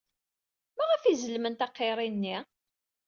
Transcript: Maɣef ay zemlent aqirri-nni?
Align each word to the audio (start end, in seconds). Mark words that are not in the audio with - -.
Maɣef 0.77 1.01
ay 1.03 1.15
zemlent 1.23 1.65
aqirri-nni? 1.65 2.37